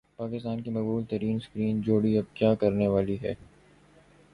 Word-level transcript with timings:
پاکستان 0.17 0.61
کی 0.61 0.69
مقبول 0.69 1.03
ترین 1.05 1.35
اسکرین 1.35 1.81
جوڑی 1.81 2.17
اب 2.17 2.35
کیا 2.35 2.53
کرنے 2.55 2.87
والی 2.87 3.17
ہے 3.21 3.33